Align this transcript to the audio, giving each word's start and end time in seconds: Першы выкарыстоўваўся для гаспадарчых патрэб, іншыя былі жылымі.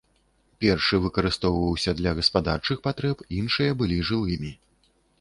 Першы 0.63 0.99
выкарыстоўваўся 1.03 1.95
для 2.01 2.15
гаспадарчых 2.21 2.77
патрэб, 2.89 3.17
іншыя 3.41 3.71
былі 3.83 4.03
жылымі. 4.13 4.51